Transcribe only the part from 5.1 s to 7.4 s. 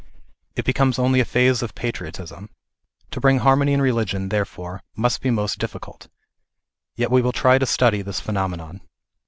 be most difficult. Yet we will